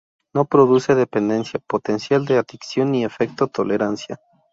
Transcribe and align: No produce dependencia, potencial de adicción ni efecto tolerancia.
No 0.33 0.45
produce 0.45 0.95
dependencia, 0.95 1.59
potencial 1.59 2.25
de 2.25 2.39
adicción 2.39 2.91
ni 2.91 3.05
efecto 3.05 3.45
tolerancia. 3.45 4.19